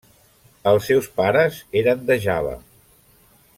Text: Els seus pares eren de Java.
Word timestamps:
Els 0.71 0.87
seus 0.91 1.09
pares 1.19 1.61
eren 1.83 2.03
de 2.11 2.19
Java. 2.27 2.57